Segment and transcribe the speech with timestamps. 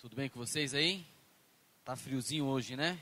[0.00, 1.06] Tudo bem com vocês aí?
[1.84, 2.98] Tá friozinho hoje, né?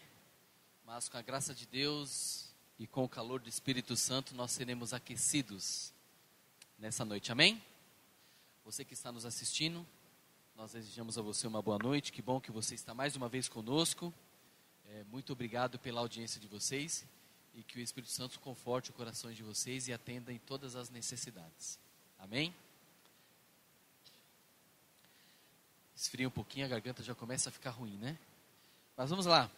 [0.85, 4.93] Mas com a graça de Deus e com o calor do Espírito Santo, nós seremos
[4.93, 5.95] aquecidos
[6.77, 7.31] nessa noite.
[7.31, 7.63] Amém?
[8.65, 9.87] Você que está nos assistindo,
[10.57, 12.11] nós desejamos a você uma boa noite.
[12.11, 14.13] Que bom que você está mais uma vez conosco.
[14.89, 17.07] É, muito obrigado pela audiência de vocês
[17.55, 20.91] e que o Espírito Santo conforte o coração de vocês e atenda em todas as
[20.91, 21.79] necessidades.
[22.19, 22.53] Amém?
[25.99, 28.17] Esfria um pouquinho, a garganta já começa a ficar ruim, né?
[28.97, 29.51] Mas vamos lá.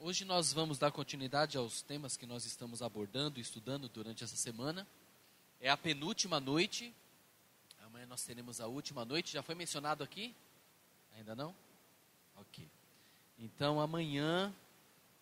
[0.00, 4.34] Hoje nós vamos dar continuidade aos temas que nós estamos abordando e estudando durante essa
[4.34, 4.84] semana.
[5.60, 6.92] É a penúltima noite.
[7.86, 9.32] Amanhã nós teremos a última noite.
[9.32, 10.34] Já foi mencionado aqui?
[11.16, 11.54] Ainda não?
[12.34, 12.68] Ok.
[13.38, 14.52] Então amanhã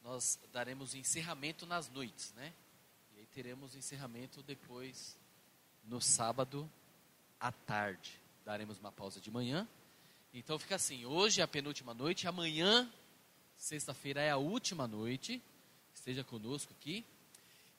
[0.03, 2.51] nós daremos encerramento nas noites, né?
[3.15, 5.19] E aí teremos encerramento depois
[5.85, 6.69] no sábado
[7.39, 8.19] à tarde.
[8.43, 9.69] Daremos uma pausa de manhã
[10.35, 12.91] então fica assim: hoje é a penúltima noite, amanhã,
[13.57, 15.43] sexta-feira, é a última noite.
[15.95, 17.05] Esteja conosco aqui.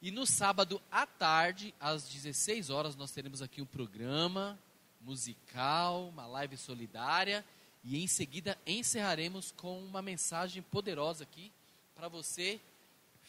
[0.02, 4.60] E no sábado à tarde, às 16 horas, nós teremos aqui um programa
[5.02, 7.44] musical, uma live solidária.
[7.84, 11.52] E em seguida encerraremos com uma mensagem poderosa aqui
[11.96, 12.62] para você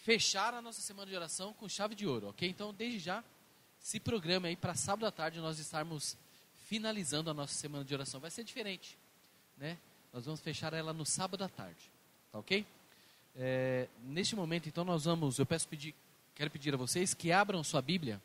[0.05, 2.49] fechar a nossa semana de oração com chave de ouro, ok?
[2.49, 3.25] Então, desde já,
[3.81, 6.17] se programa aí para sábado à tarde nós estarmos
[6.67, 8.21] finalizando a nossa semana de oração.
[8.21, 8.99] Vai ser diferente
[9.57, 9.79] né?
[10.13, 11.91] Nós vamos fechar ela no sábado à tarde,
[12.31, 12.67] tá ok?
[13.37, 15.95] É, neste momento, então, nós vamos, eu peço pedir,
[16.35, 18.23] quero pedir a vocês que abram sua Bíblia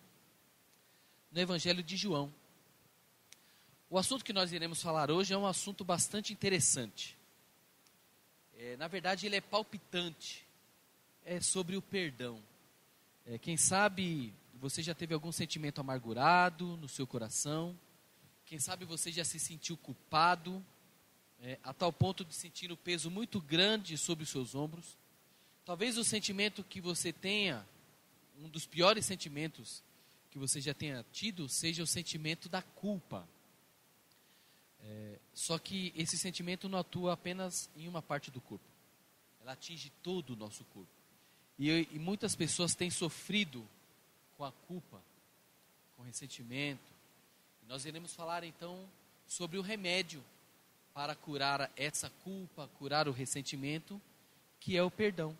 [1.31, 2.31] no Evangelho de João.
[3.89, 7.17] O assunto que nós iremos falar hoje é um assunto bastante interessante.
[8.58, 10.45] É, na verdade, ele é palpitante.
[11.25, 12.39] É sobre o perdão.
[13.25, 17.77] É, quem sabe você já teve algum sentimento amargurado no seu coração.
[18.45, 20.64] Quem sabe você já se sentiu culpado
[21.42, 24.98] é, a tal ponto de sentir um peso muito grande sobre os seus ombros.
[25.66, 27.66] Talvez o sentimento que você tenha,
[28.40, 29.84] um dos piores sentimentos
[30.32, 33.28] que você já tenha tido, seja o sentimento da culpa.
[34.82, 38.66] É, só que esse sentimento não atua apenas em uma parte do corpo,
[39.42, 40.92] ela atinge todo o nosso corpo.
[41.58, 43.67] E, e muitas pessoas têm sofrido
[44.38, 45.02] com a culpa,
[45.98, 46.80] com ressentimento.
[47.61, 48.88] E nós iremos falar então
[49.28, 50.23] sobre o remédio
[50.99, 54.02] para curar essa culpa, curar o ressentimento,
[54.60, 55.33] que é o perdão.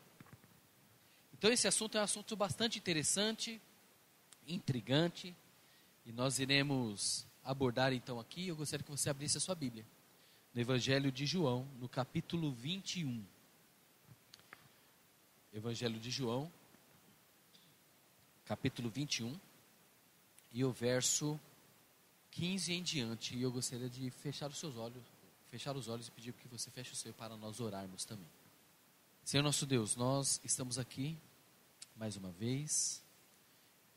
[1.34, 3.62] Então, esse assunto é um assunto bastante interessante,
[4.48, 5.36] intrigante,
[6.06, 8.48] e nós iremos abordar então aqui.
[8.48, 9.86] Eu gostaria que você abrisse a sua Bíblia,
[10.54, 13.22] no Evangelho de João, no capítulo 21.
[15.52, 16.50] Evangelho de João,
[18.46, 19.38] capítulo 21,
[20.54, 21.38] e o verso
[22.32, 23.36] 15 em diante.
[23.36, 25.19] E eu gostaria de fechar os seus olhos
[25.50, 28.30] fechar os olhos e pedir que você feche o seu para nós orarmos também.
[29.26, 31.18] Senhor nosso Deus, nós estamos aqui
[31.96, 33.04] mais uma vez,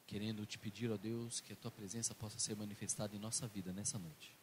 [0.07, 3.73] querendo te pedir, ó Deus, que a tua presença possa ser manifestada em nossa vida
[3.73, 4.35] nessa noite.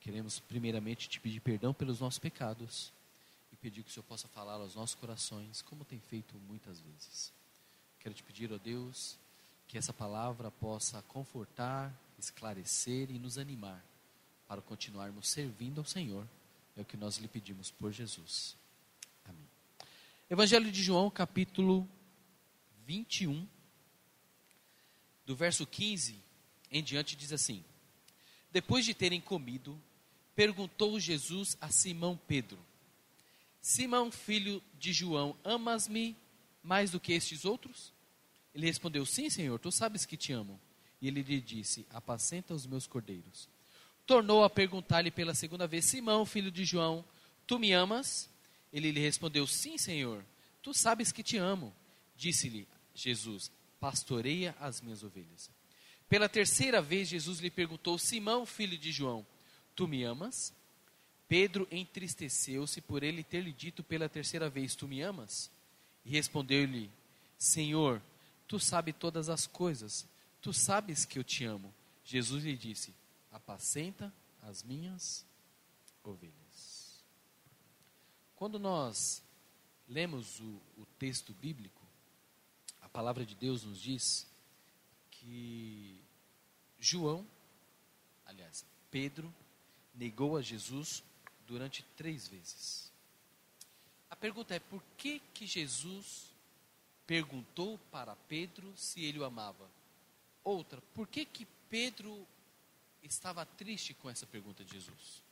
[0.00, 2.92] Queremos primeiramente te pedir perdão pelos nossos pecados
[3.52, 7.32] e pedir que o Senhor possa falar aos nossos corações, como tem feito muitas vezes.
[7.98, 9.18] Quero te pedir, ó Deus,
[9.66, 13.84] que essa palavra possa confortar, esclarecer e nos animar
[14.46, 16.26] para continuarmos servindo ao Senhor.
[16.76, 18.56] É o que nós lhe pedimos por Jesus.
[19.24, 19.46] Amém.
[20.30, 21.88] Evangelho de João, capítulo
[22.86, 23.46] 21,
[25.24, 26.22] do verso 15
[26.70, 27.64] em diante, diz assim:
[28.52, 29.80] Depois de terem comido,
[30.34, 32.58] perguntou Jesus a Simão Pedro:
[33.60, 36.16] Simão, filho de João, amas-me
[36.62, 37.92] mais do que estes outros?
[38.54, 40.60] Ele respondeu: Sim, Senhor, tu sabes que te amo.
[41.00, 43.48] E ele lhe disse: Apacenta os meus cordeiros
[44.06, 47.04] tornou a perguntar-lhe pela segunda vez: Simão, filho de João,
[47.46, 48.30] tu me amas?
[48.72, 50.24] Ele lhe respondeu: Sim, Senhor,
[50.62, 51.74] tu sabes que te amo.
[52.16, 53.50] Disse-lhe Jesus:
[53.80, 55.50] Pastoreia as minhas ovelhas.
[56.08, 59.26] Pela terceira vez, Jesus lhe perguntou: Simão, filho de João,
[59.74, 60.54] tu me amas?
[61.28, 65.50] Pedro entristeceu-se por ele ter lhe dito pela terceira vez: Tu me amas?
[66.04, 66.90] E respondeu-lhe:
[67.36, 68.00] Senhor,
[68.46, 70.06] tu sabes todas as coisas,
[70.40, 71.74] tu sabes que eu te amo.
[72.04, 72.94] Jesus lhe disse:
[73.36, 74.12] apacenta
[74.42, 75.26] as minhas
[76.02, 77.04] ovelhas.
[78.34, 79.22] Quando nós
[79.86, 81.82] lemos o, o texto bíblico,
[82.80, 84.26] a palavra de Deus nos diz
[85.10, 86.02] que
[86.78, 87.26] João,
[88.24, 89.32] aliás, Pedro,
[89.94, 91.02] negou a Jesus
[91.46, 92.90] durante três vezes.
[94.08, 96.32] A pergunta é: por que, que Jesus
[97.06, 99.70] perguntou para Pedro se ele o amava?
[100.42, 102.26] Outra, por que, que Pedro
[103.06, 105.22] estava triste com essa pergunta de Jesus.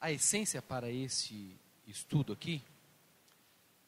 [0.00, 1.56] A essência para esse
[1.86, 2.62] estudo aqui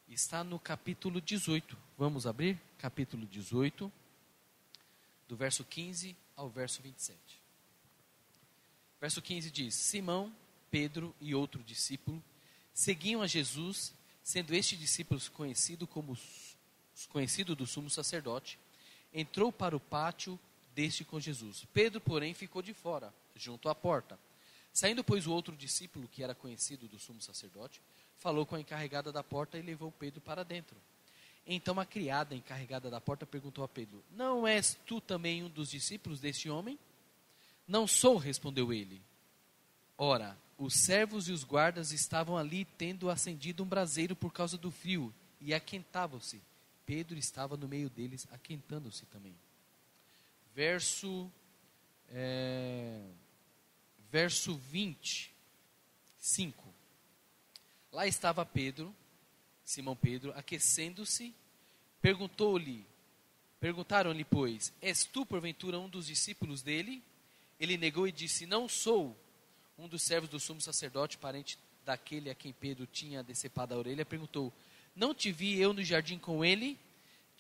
[0.09, 1.77] está no capítulo 18.
[1.97, 2.61] Vamos abrir?
[2.79, 3.93] Capítulo 18,
[5.29, 7.19] do verso 15 ao verso 27.
[9.01, 10.35] Verso 15 diz: Simão,
[10.71, 12.23] Pedro e outro discípulo
[12.75, 16.19] seguiam a Jesus, sendo este discípulo conhecido como
[17.09, 18.59] conhecido do sumo sacerdote,
[19.13, 20.39] entrou para o pátio
[20.75, 21.67] deste com Jesus.
[21.73, 24.19] Pedro, porém, ficou de fora, junto à porta.
[24.73, 27.81] Saindo, pois, o outro discípulo, que era conhecido do sumo sacerdote,
[28.19, 30.77] falou com a encarregada da porta e levou Pedro para dentro.
[31.47, 35.71] Então a criada encarregada da porta perguntou a Pedro: Não és tu também um dos
[35.71, 36.79] discípulos deste homem?
[37.67, 39.01] Não sou, respondeu ele.
[39.97, 44.71] Ora, os servos e os guardas estavam ali tendo acendido um braseiro por causa do
[44.71, 46.41] frio e aquentavam-se.
[46.85, 49.35] Pedro estava no meio deles, aquentando-se também.
[50.55, 51.31] Verso,
[52.09, 53.03] é,
[54.11, 56.75] verso 25.
[57.93, 58.95] Lá estava Pedro,
[59.65, 61.35] Simão Pedro, aquecendo-se,
[62.03, 62.85] perguntou-lhe,
[63.61, 67.03] perguntaram-lhe, pois, és tu porventura um dos discípulos dele?
[67.59, 69.17] Ele negou e disse, não sou.
[69.79, 74.05] Um dos servos do sumo sacerdote, parente daquele a quem Pedro tinha decepado a orelha,
[74.05, 74.53] perguntou,
[74.95, 76.79] não te vi eu no jardim com ele?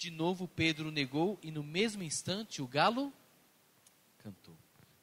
[0.00, 3.12] De novo Pedro negou e no mesmo instante o galo
[4.16, 4.56] cantou.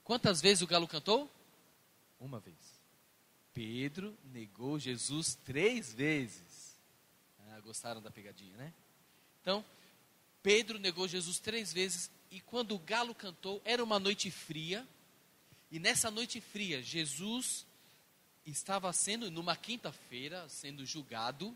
[0.04, 1.30] Quantas vezes o galo cantou?
[2.20, 2.58] Uma vez.
[3.54, 6.80] Pedro negou Jesus três vezes.
[7.38, 8.74] Ah, gostaram da pegadinha, né?
[9.40, 9.64] Então,
[10.42, 14.84] Pedro negou Jesus três vezes e quando o galo cantou, era uma noite fria.
[15.70, 17.68] E nessa noite fria, Jesus
[18.44, 21.56] estava sendo, numa quinta-feira, sendo julgado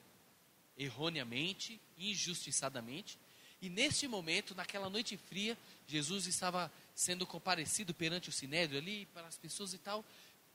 [0.78, 3.18] erroneamente, injustiçadamente.
[3.62, 9.28] E neste momento, naquela noite fria, Jesus estava sendo comparecido perante o sinédrio ali, para
[9.28, 10.04] as pessoas e tal.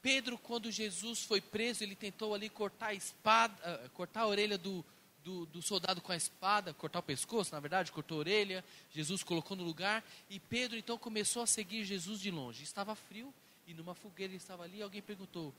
[0.02, 3.54] Pedro, quando Jesus foi preso, ele tentou ali cortar a espada,
[3.84, 4.84] uh, cortar a orelha do,
[5.22, 9.22] do, do, soldado com a espada, cortar o pescoço, na verdade, cortou a orelha, Jesus
[9.22, 12.62] colocou no lugar, e Pedro então começou a seguir Jesus de longe.
[12.62, 13.32] Estava frio,
[13.66, 15.52] e numa fogueira ele estava ali, alguém perguntou,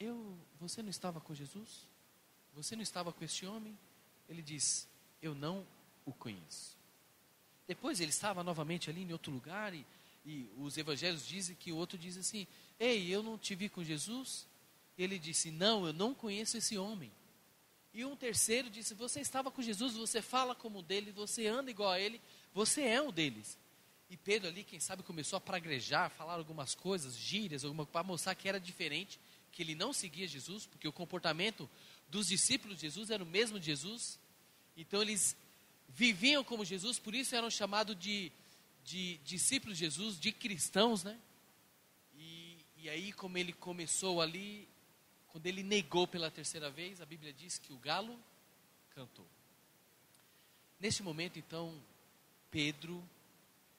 [0.00, 1.86] eu, você não estava com Jesus?
[2.54, 3.76] Você não estava com este homem?
[4.28, 4.88] Ele diz,
[5.20, 5.66] eu não
[6.04, 6.76] o conheço.
[7.66, 9.86] Depois ele estava novamente ali em outro lugar, e,
[10.24, 12.46] e os evangelhos dizem que o outro diz assim,
[12.78, 14.46] Ei, eu não te vi com Jesus?
[14.96, 17.12] Ele disse: Não, eu não conheço esse homem.
[17.92, 21.90] E um terceiro disse: Você estava com Jesus, você fala como dele, você anda igual
[21.90, 22.20] a ele,
[22.52, 23.58] você é um deles.
[24.10, 28.34] E Pedro ali, quem sabe, começou a praguejar, falar algumas coisas, gírias, alguma para mostrar
[28.34, 29.18] que era diferente,
[29.50, 31.68] que ele não seguia Jesus, porque o comportamento
[32.08, 34.18] dos discípulos de Jesus era o mesmo de Jesus.
[34.76, 35.36] Então eles
[35.88, 38.30] viviam como Jesus, por isso eram chamados de,
[38.84, 41.18] de discípulos de Jesus, de cristãos, né?
[42.84, 44.68] E aí, como ele começou ali,
[45.28, 48.14] quando ele negou pela terceira vez, a Bíblia diz que o galo
[48.90, 49.24] cantou.
[50.78, 51.74] Neste momento, então,
[52.50, 53.02] Pedro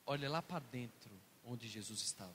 [0.08, 1.12] olha lá para dentro,
[1.46, 2.34] onde Jesus estava.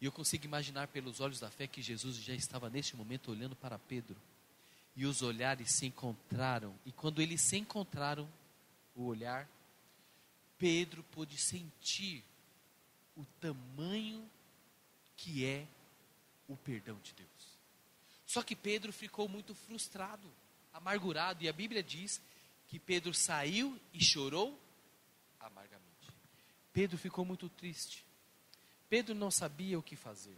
[0.00, 3.56] E eu consigo imaginar pelos olhos da fé que Jesus já estava neste momento olhando
[3.56, 4.16] para Pedro.
[4.94, 6.72] E os olhares se encontraram.
[6.86, 8.30] E quando eles se encontraram,
[8.94, 9.48] o olhar,
[10.58, 12.24] Pedro pôde sentir
[13.16, 14.28] o tamanho
[15.16, 15.66] que é
[16.48, 17.58] o perdão de Deus.
[18.26, 20.32] Só que Pedro ficou muito frustrado,
[20.72, 22.20] amargurado, e a Bíblia diz
[22.66, 24.58] que Pedro saiu e chorou
[25.38, 25.84] amargamente.
[26.72, 28.04] Pedro ficou muito triste.
[28.88, 30.36] Pedro não sabia o que fazer.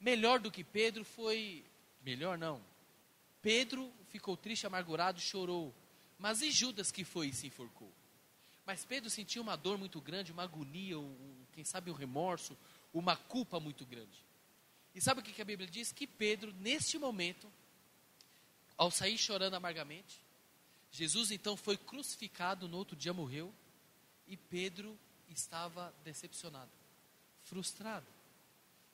[0.00, 1.64] Melhor do que Pedro foi.
[2.02, 2.62] Melhor não.
[3.42, 5.74] Pedro ficou triste, amargurado, chorou.
[6.18, 7.92] Mas e Judas que foi e se enforcou?
[8.66, 12.56] Mas Pedro sentiu uma dor muito grande, uma agonia, um, quem sabe um remorso,
[12.92, 14.24] uma culpa muito grande.
[14.94, 15.92] E sabe o que a Bíblia diz?
[15.92, 17.50] Que Pedro, neste momento,
[18.76, 20.20] ao sair chorando amargamente,
[20.90, 23.52] Jesus então foi crucificado, no outro dia morreu,
[24.26, 24.96] e Pedro
[25.28, 26.70] estava decepcionado,
[27.42, 28.06] frustrado.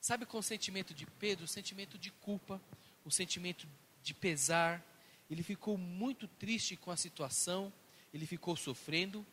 [0.01, 1.45] Sabe qual o sentimento de Pedro?
[1.45, 2.61] O sentimento de culpa,
[3.05, 3.69] o sentimento
[4.03, 4.83] de pesar.
[5.31, 7.73] Ele ficou muito triste com a situação,
[8.13, 9.25] ele ficou sofrendo.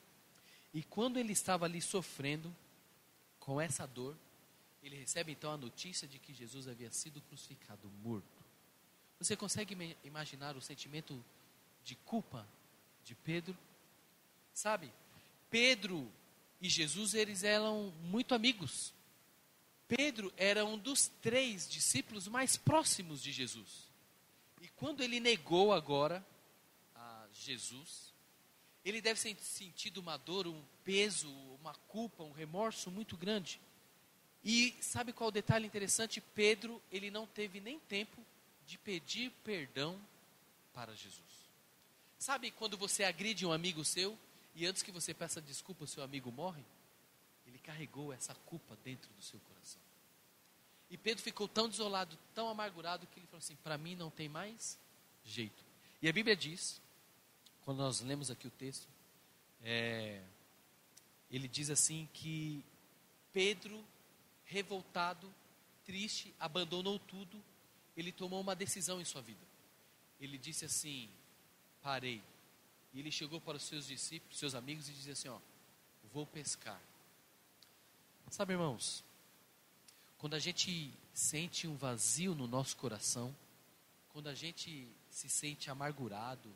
[0.74, 2.56] E quando ele estava ali sofrendo,
[3.48, 4.14] com essa dor,
[4.84, 8.44] ele recebe então a notícia de que Jesus havia sido crucificado, morto.
[9.18, 11.24] Você consegue imaginar o sentimento
[11.86, 12.46] de culpa
[13.06, 13.58] de Pedro?
[14.54, 14.92] Sabe,
[15.50, 16.12] Pedro
[16.60, 18.94] e Jesus, eles eram muito amigos.
[19.88, 23.87] Pedro era um dos três discípulos mais próximos de Jesus.
[24.62, 26.26] E quando ele negou agora
[26.96, 28.14] a Jesus,
[28.84, 33.60] ele deve ter sentido uma dor, um peso, uma culpa, um remorso muito grande.
[34.44, 36.22] E sabe qual o detalhe interessante?
[36.22, 38.24] Pedro, ele não teve nem tempo
[38.66, 40.00] de pedir perdão
[40.74, 41.22] para Jesus.
[42.18, 44.18] Sabe quando você agride um amigo seu
[44.56, 46.64] e antes que você peça desculpa, o seu amigo morre?
[47.46, 49.82] Ele carregou essa culpa dentro do seu coração.
[50.90, 54.30] E Pedro ficou tão desolado, tão amargurado, que ele falou assim: Para mim não tem
[54.30, 54.78] mais
[55.24, 55.64] jeito.
[56.02, 56.82] E a Bíblia diz,
[57.62, 58.88] quando nós lemos aqui o texto,
[59.62, 60.22] é,
[61.30, 62.64] ele diz assim que
[63.34, 63.84] Pedro,
[64.46, 65.34] revoltado,
[65.86, 67.44] triste, abandonou tudo,
[67.96, 69.46] ele tomou uma decisão em sua vida.
[70.20, 71.10] Ele disse assim:
[71.82, 72.24] Parei.
[72.94, 75.40] E ele chegou para os seus discípulos, seus amigos, e disse assim: Ó,
[76.14, 76.82] vou pescar.
[78.30, 79.04] Sabe, irmãos,
[80.18, 83.36] quando a gente sente um vazio no nosso coração,
[84.10, 86.52] quando a gente se sente amargurado,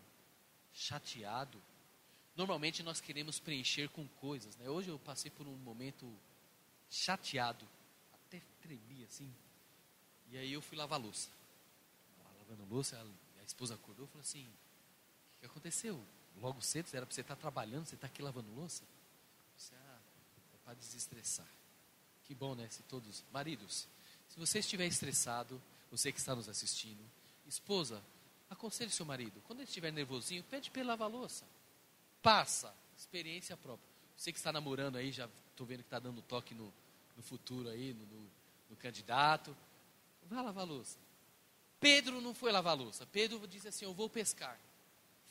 [0.74, 1.62] chateado,
[2.36, 4.56] normalmente nós queremos preencher com coisas.
[4.58, 4.70] Né?
[4.70, 6.12] Hoje eu passei por um momento
[6.90, 7.68] chateado,
[8.14, 9.32] até tremi assim.
[10.32, 11.30] E aí eu fui lavar louça.
[12.40, 16.04] lavando louça, a, a esposa acordou e falou assim: O que aconteceu?
[16.38, 18.84] Logo cedo, era para você estar trabalhando, você está aqui lavando louça?
[19.58, 20.00] Você, ah,
[20.54, 21.48] é para desestressar.
[22.32, 22.66] Que bom, né?
[22.70, 23.26] Se todos.
[23.34, 23.90] Maridos,
[24.30, 25.62] se você estiver estressado,
[25.92, 27.04] você que está nos assistindo,
[27.46, 28.02] esposa,
[28.50, 29.42] aconselhe seu marido.
[29.46, 31.44] Quando ele estiver nervosinho, pede para ele lavar a louça.
[32.24, 32.74] Passa.
[32.98, 33.86] Experiência própria.
[34.16, 36.74] Você que está namorando aí, já estou vendo que está dando toque no,
[37.18, 38.30] no futuro aí, no, no,
[38.70, 39.54] no candidato.
[40.30, 40.98] Vai lavar a louça.
[41.82, 43.06] Pedro não foi lavar a louça.
[43.08, 44.58] Pedro disse assim: Eu vou pescar.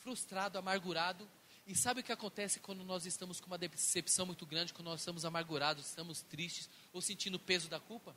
[0.01, 1.27] Frustrado, amargurado,
[1.71, 5.03] e sabe o que acontece quando nós estamos com uma decepção muito grande, quando nós
[5.03, 8.17] estamos amargurados, estamos tristes ou sentindo o peso da culpa?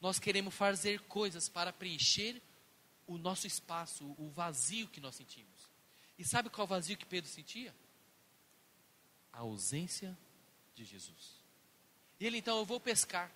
[0.00, 2.40] Nós queremos fazer coisas para preencher
[3.04, 5.68] o nosso espaço, o vazio que nós sentimos.
[6.16, 7.74] E sabe qual vazio que Pedro sentia?
[9.32, 10.16] A ausência
[10.76, 11.40] de Jesus.
[12.20, 13.32] E ele então, eu vou pescar.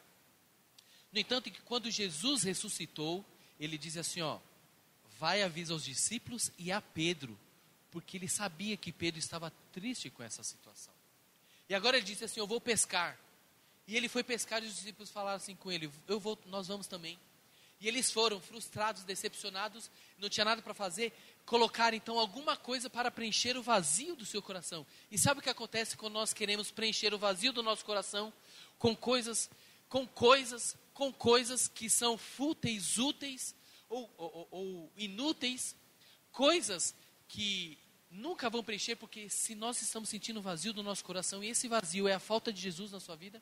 [1.12, 3.24] No entanto, que quando Jesus ressuscitou,
[3.58, 4.38] ele diz assim, ó,
[5.18, 7.36] vai avisar os discípulos e a Pedro
[7.90, 10.94] porque ele sabia que Pedro estava triste com essa situação.
[11.68, 13.18] E agora ele disse assim: Eu vou pescar.
[13.86, 16.86] E ele foi pescar e os discípulos falaram assim com ele: Eu vou, nós vamos
[16.86, 17.18] também.
[17.80, 21.14] E eles foram frustrados, decepcionados, não tinha nada para fazer,
[21.46, 24.86] colocar então alguma coisa para preencher o vazio do seu coração.
[25.10, 28.30] E sabe o que acontece quando nós queremos preencher o vazio do nosso coração
[28.78, 29.48] com coisas,
[29.88, 33.54] com coisas, com coisas que são fúteis, úteis
[33.88, 35.74] ou, ou, ou inúteis,
[36.32, 36.94] coisas
[37.30, 37.78] que
[38.10, 42.08] nunca vão preencher, porque se nós estamos sentindo vazio do nosso coração e esse vazio
[42.08, 43.40] é a falta de Jesus na sua vida,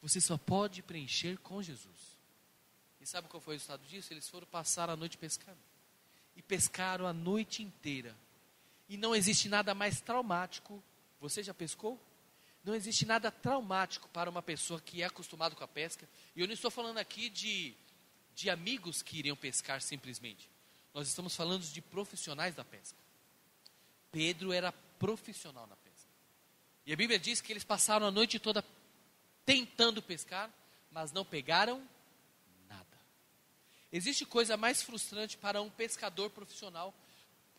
[0.00, 2.14] você só pode preencher com Jesus.
[3.00, 4.12] E sabe qual foi o resultado disso?
[4.12, 5.58] Eles foram passar a noite pescando.
[6.36, 8.16] E pescaram a noite inteira.
[8.88, 10.82] E não existe nada mais traumático.
[11.20, 12.00] Você já pescou?
[12.62, 16.08] Não existe nada traumático para uma pessoa que é acostumado com a pesca.
[16.36, 17.74] E eu não estou falando aqui de,
[18.32, 20.48] de amigos que iriam pescar simplesmente.
[20.94, 23.03] Nós estamos falando de profissionais da pesca.
[24.14, 26.08] Pedro era profissional na pesca.
[26.86, 28.64] E a Bíblia diz que eles passaram a noite toda
[29.44, 30.48] tentando pescar,
[30.88, 31.84] mas não pegaram
[32.68, 32.96] nada.
[33.90, 36.94] Existe coisa mais frustrante para um pescador profissional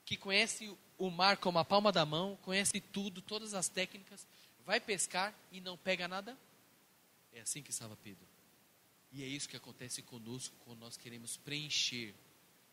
[0.06, 4.26] que conhece o mar como a palma da mão, conhece tudo, todas as técnicas,
[4.66, 6.38] vai pescar e não pega nada?
[7.34, 8.26] É assim que estava Pedro.
[9.12, 12.16] E é isso que acontece conosco quando nós queremos preencher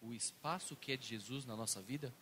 [0.01, 2.15] o espaço que é de Jesus na nossa vida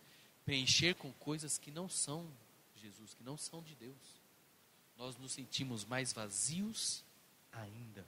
[0.44, 2.30] preencher com coisas que não são
[2.76, 4.20] Jesus, que não são de Deus.
[4.96, 7.04] Nós nos sentimos mais vazios
[7.52, 8.06] ainda.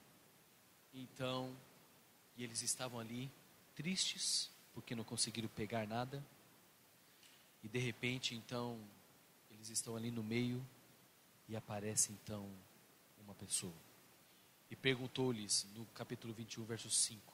[0.93, 1.57] Então,
[2.37, 3.31] e eles estavam ali
[3.75, 6.25] tristes porque não conseguiram pegar nada.
[7.63, 8.79] E de repente, então,
[9.51, 10.65] eles estão ali no meio
[11.49, 12.51] e aparece então
[13.19, 13.75] uma pessoa.
[14.71, 17.33] E perguntou-lhes, no capítulo 21, verso 5,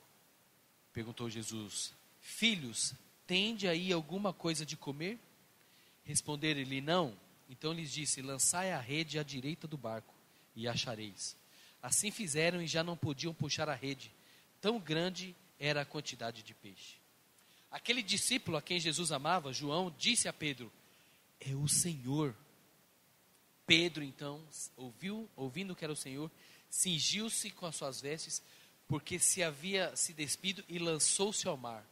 [0.93, 2.95] perguntou Jesus: Filhos,
[3.29, 5.19] Tende aí alguma coisa de comer?
[6.03, 7.15] Responderam-lhe não.
[7.51, 10.15] Então lhes disse: Lançai a rede à direita do barco,
[10.57, 11.37] e achareis.
[11.83, 14.11] Assim fizeram e já não podiam puxar a rede,
[14.63, 16.97] tão grande era a quantidade de peixe.
[17.71, 20.73] Aquele discípulo a quem Jesus amava, João, disse a Pedro:
[21.39, 22.35] É o Senhor.
[23.67, 24.43] Pedro, então,
[24.75, 26.31] ouviu, ouvindo que era o Senhor,
[26.71, 28.43] cingiu-se com as suas vestes,
[28.89, 31.85] porque se havia se despido e lançou-se ao mar.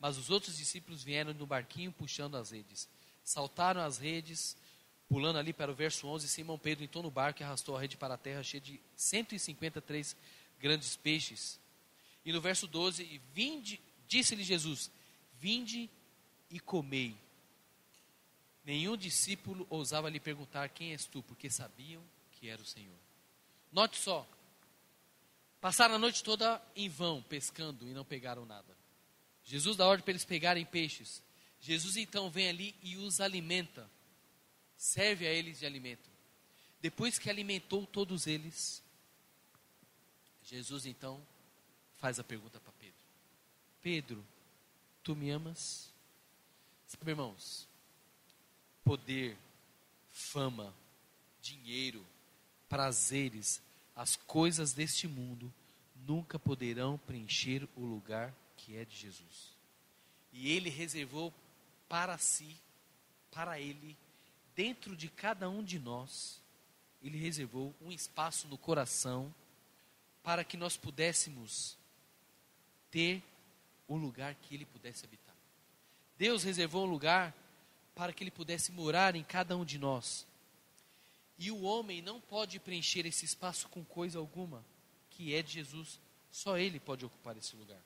[0.00, 2.88] Mas os outros discípulos vieram no barquinho puxando as redes.
[3.22, 4.56] Saltaram as redes,
[5.08, 6.26] pulando ali para o verso 11.
[6.26, 10.16] Simão Pedro entrou no barco e arrastou a rede para a terra, cheia de 153
[10.58, 11.60] grandes peixes.
[12.24, 13.78] E no verso 12, vinde,
[14.08, 14.90] disse-lhe Jesus:
[15.38, 15.90] Vinde
[16.50, 17.16] e comei.
[18.64, 21.22] Nenhum discípulo ousava lhe perguntar: Quem és tu?
[21.22, 22.02] Porque sabiam
[22.32, 22.96] que era o Senhor.
[23.70, 24.26] Note só:
[25.60, 28.79] passaram a noite toda em vão, pescando e não pegaram nada.
[29.50, 31.20] Jesus dá ordem para eles pegarem peixes.
[31.60, 33.90] Jesus então vem ali e os alimenta,
[34.76, 36.08] serve a eles de alimento.
[36.80, 38.80] Depois que alimentou todos eles,
[40.44, 41.20] Jesus então
[41.96, 43.00] faz a pergunta para Pedro:
[43.82, 44.26] Pedro,
[45.02, 45.92] tu me amas?
[46.86, 47.66] Sabe, irmãos,
[48.84, 49.36] poder,
[50.12, 50.72] fama,
[51.42, 52.06] dinheiro,
[52.68, 53.60] prazeres,
[53.96, 55.52] as coisas deste mundo
[56.06, 59.56] nunca poderão preencher o lugar que é de Jesus.
[60.32, 61.32] E ele reservou
[61.88, 62.56] para si,
[63.32, 63.96] para ele,
[64.54, 66.40] dentro de cada um de nós,
[67.02, 69.34] ele reservou um espaço no coração
[70.22, 71.76] para que nós pudéssemos
[72.90, 73.22] ter
[73.88, 75.34] o lugar que ele pudesse habitar.
[76.18, 77.34] Deus reservou um lugar
[77.94, 80.26] para que ele pudesse morar em cada um de nós.
[81.38, 84.62] E o homem não pode preencher esse espaço com coisa alguma,
[85.10, 85.98] que é de Jesus.
[86.30, 87.80] Só ele pode ocupar esse lugar.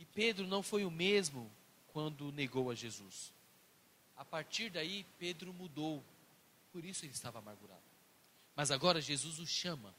[0.00, 1.52] E Pedro não foi o mesmo
[1.88, 3.34] quando negou a Jesus.
[4.16, 6.02] A partir daí, Pedro mudou.
[6.72, 7.82] Por isso ele estava amargurado.
[8.56, 9.94] Mas agora Jesus o chama,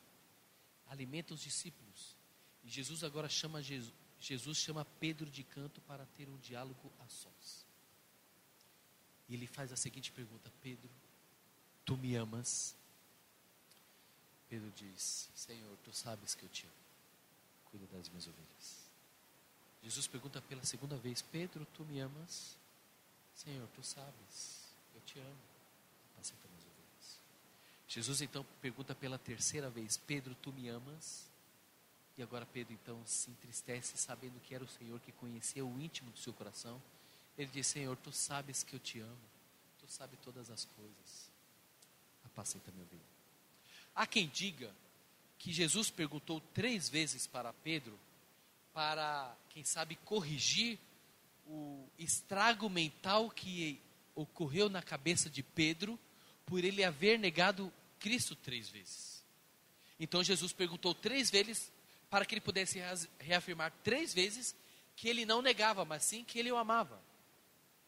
[0.88, 2.16] alimenta os discípulos.
[2.64, 7.08] E Jesus agora chama Jesus, Jesus chama Pedro de canto para ter um diálogo a
[7.08, 7.68] sós.
[9.30, 10.90] E ele faz a seguinte pergunta: Pedro,
[11.86, 12.76] tu me amas?
[14.50, 16.76] Pedro diz: Senhor, tu sabes que eu te amo.
[17.66, 18.81] Cuida das minhas ovelhas.
[19.84, 22.58] Jesus pergunta pela segunda vez: Pedro, tu me amas?
[23.34, 25.38] Senhor, tu sabes, eu te amo.
[26.14, 27.20] Apacenta minhas ovelhas.
[27.88, 31.30] Jesus então pergunta pela terceira vez: Pedro, tu me amas?
[32.18, 36.12] E agora Pedro então se entristece, sabendo que era o Senhor que conhecia o íntimo
[36.12, 36.82] do seu coração.
[37.38, 39.30] Ele diz: Senhor, tu sabes que eu te amo,
[39.80, 41.32] tu sabes todas as coisas.
[42.26, 43.02] Apacenta minha ovelha.
[43.96, 44.72] Há quem diga
[45.40, 47.98] que Jesus perguntou três vezes para Pedro
[48.74, 50.80] para, quem sabe, corrigir
[51.46, 53.82] o estrago mental que
[54.16, 56.00] ocorreu na cabeça de Pedro
[56.46, 59.24] por ele haver negado Cristo três vezes.
[60.00, 61.72] Então Jesus perguntou três vezes
[62.10, 62.80] para que ele pudesse
[63.20, 64.56] reafirmar três vezes
[64.96, 67.02] que ele não negava, mas sim que ele o amava.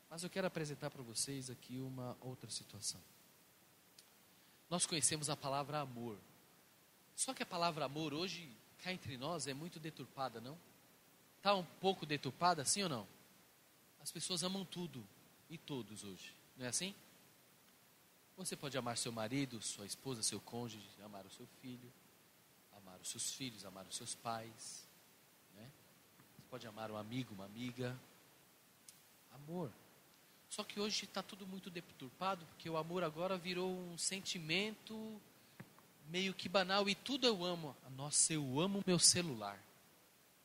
[0.09, 3.01] Mas eu quero apresentar para vocês aqui uma outra situação.
[4.69, 6.17] Nós conhecemos a palavra amor.
[7.15, 10.57] Só que a palavra amor hoje, cá entre nós, é muito deturpada, não?
[11.43, 13.05] Está um pouco deturpada, sim ou não?
[14.01, 15.05] As pessoas amam tudo
[15.49, 16.95] e todos hoje, não é assim?
[18.37, 21.91] Você pode amar seu marido, sua esposa, seu cônjuge, amar o seu filho,
[22.77, 24.87] amar os seus filhos, amar os seus pais.
[25.53, 25.69] Né?
[26.33, 27.93] Você pode amar um amigo, uma amiga.
[29.33, 29.69] Amor.
[30.49, 35.21] Só que hoje está tudo muito deturpado, porque o amor agora virou um sentimento
[36.07, 37.75] meio que banal e tudo eu amo.
[37.97, 39.61] Nossa, eu amo meu celular.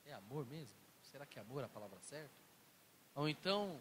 [0.05, 0.78] É amor mesmo?
[1.19, 2.31] Será que é amor a palavra certa?
[3.17, 3.81] Ou então,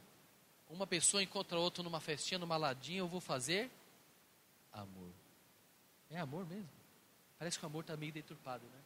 [0.71, 3.69] uma pessoa encontra outra numa festinha, numa ladinha, eu vou fazer
[4.73, 5.11] amor.
[6.09, 6.67] É amor mesmo?
[7.37, 8.79] Parece que o amor está meio deturpado, né?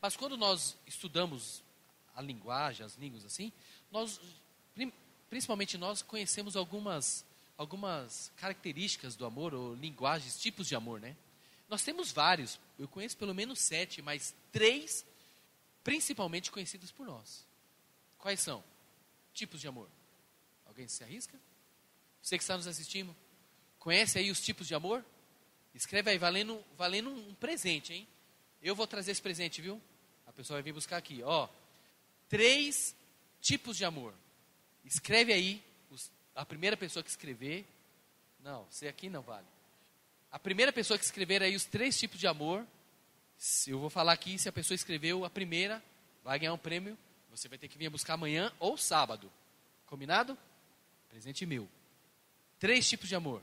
[0.00, 1.62] Mas quando nós estudamos
[2.16, 3.52] a linguagem, as línguas assim,
[3.92, 4.18] nós,
[5.28, 7.22] principalmente nós, conhecemos algumas,
[7.58, 11.14] algumas características do amor, ou linguagens, tipos de amor, né?
[11.68, 15.04] Nós temos vários, eu conheço pelo menos sete, mas três
[15.84, 17.46] principalmente conhecidos por nós.
[18.18, 18.62] Quais são?
[19.32, 19.88] Tipos de amor.
[20.66, 21.38] Alguém se arrisca?
[22.20, 23.14] Você que está nos assistindo,
[23.78, 25.04] conhece aí os tipos de amor?
[25.74, 28.08] Escreve aí, valendo, valendo um presente, hein?
[28.60, 29.80] Eu vou trazer esse presente, viu?
[30.26, 31.48] A pessoa vai vir buscar aqui, ó.
[32.28, 32.94] Três
[33.40, 34.12] tipos de amor.
[34.84, 37.64] Escreve aí, os, a primeira pessoa que escrever.
[38.40, 39.46] Não, você aqui não vale.
[40.30, 42.66] A primeira pessoa que escrever aí os três tipos de amor.
[43.66, 45.82] Eu vou falar aqui, se a pessoa escreveu a primeira,
[46.24, 46.98] vai ganhar um prêmio
[47.38, 49.30] você vai ter que vir buscar amanhã ou sábado.
[49.86, 50.36] Combinado?
[51.08, 51.68] Presente meu.
[52.58, 53.42] Três tipos de amor.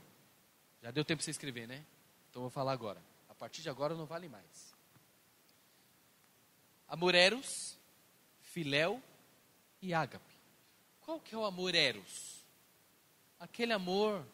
[0.82, 1.84] Já deu tempo para você escrever, né?
[2.30, 3.02] Então vou falar agora.
[3.28, 4.74] A partir de agora não vale mais.
[6.86, 7.76] Amor eros,
[8.42, 9.02] filéu
[9.80, 10.36] e ágape.
[11.00, 12.44] Qual que é o amor eros?
[13.40, 14.24] Aquele amor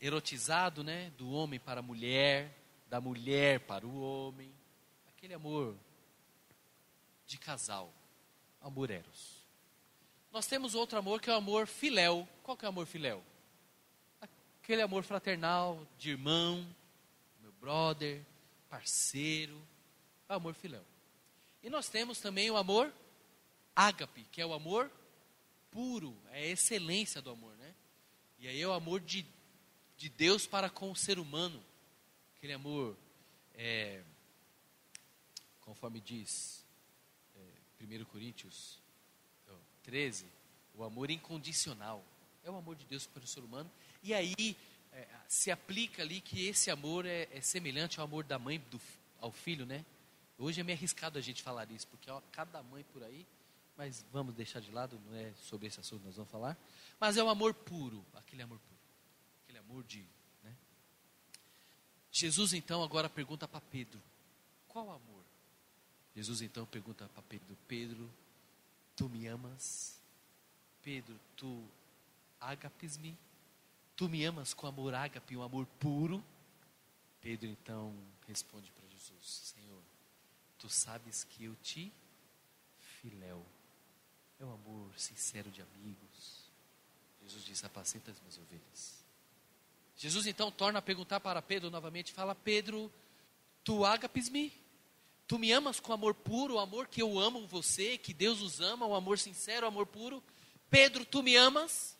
[0.00, 2.52] erotizado, né, do homem para a mulher,
[2.88, 4.52] da mulher para o homem.
[5.08, 5.74] Aquele amor
[7.26, 7.92] de casal
[8.64, 9.44] amor eros.
[10.32, 12.26] Nós temos outro amor que é o amor filéu.
[12.42, 13.22] Qual que é o amor filéu?
[14.62, 16.66] Aquele amor fraternal, de irmão,
[17.40, 18.24] meu brother,
[18.68, 19.60] parceiro.
[20.28, 20.84] É o amor filéu.
[21.62, 22.92] E nós temos também o amor
[23.76, 24.90] ágape, que é o amor
[25.70, 27.74] puro, é a excelência do amor, né?
[28.38, 29.26] E aí é o amor de,
[29.96, 31.62] de Deus para com o ser humano.
[32.36, 32.96] Aquele amor,
[33.54, 34.02] é,
[35.60, 36.63] conforme diz
[37.84, 38.78] 1 Coríntios,
[39.84, 40.26] 13,
[40.74, 42.04] o amor incondicional.
[42.42, 43.70] É o amor de Deus para o ser humano.
[44.02, 44.56] E aí
[44.92, 48.80] é, se aplica ali que esse amor é, é semelhante ao amor da mãe do,
[49.20, 49.84] ao filho, né?
[50.36, 53.26] Hoje é meio arriscado a gente falar isso, porque ó, cada mãe por aí,
[53.76, 56.56] mas vamos deixar de lado, não é sobre esse assunto que nós vamos falar.
[56.98, 58.80] Mas é o amor puro, aquele amor puro,
[59.42, 60.04] aquele amor de.
[60.42, 60.54] Né?
[62.10, 64.02] Jesus então agora pergunta para Pedro:
[64.68, 65.23] qual amor?
[66.14, 68.10] Jesus então pergunta para Pedro: Pedro,
[68.94, 69.98] tu me amas?
[70.82, 71.64] Pedro, tu
[72.40, 73.16] agapes-me?
[73.96, 76.22] Tu me amas com amor ágape, um amor puro?
[77.20, 77.94] Pedro então
[78.28, 79.82] responde para Jesus: Senhor,
[80.58, 81.92] tu sabes que eu te
[83.00, 83.44] filéu.
[84.38, 86.50] É um amor sincero de amigos.
[87.22, 89.04] Jesus diz: Apacenta as minhas ovelhas.
[89.96, 92.92] Jesus então torna a perguntar para Pedro novamente: Fala, Pedro,
[93.62, 94.63] tu agapes-me?
[95.26, 98.60] Tu me amas com amor puro, o amor que eu amo você, que Deus os
[98.60, 100.22] ama, o amor sincero, o amor puro?
[100.68, 101.96] Pedro, tu me amas?